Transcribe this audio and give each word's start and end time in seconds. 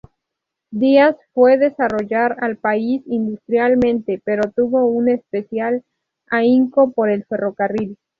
Díaz 0.71 1.15
fue 1.31 1.59
desarrollar 1.59 2.37
al 2.43 2.57
país 2.57 3.03
industrialmente, 3.05 4.19
pero 4.25 4.49
tuvo 4.49 4.87
un 4.87 5.09
especial 5.09 5.83
ahínco 6.25 6.89
por 6.91 7.11
el 7.11 7.23
ferrocarril. 7.25 7.95